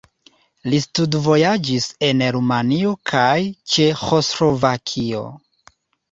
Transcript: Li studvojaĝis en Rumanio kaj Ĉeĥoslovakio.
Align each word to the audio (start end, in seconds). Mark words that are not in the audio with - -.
Li 0.71 0.77
studvojaĝis 0.83 1.83
en 2.07 2.23
Rumanio 2.35 2.93
kaj 3.11 3.33
Ĉeĥoslovakio. 3.73 5.21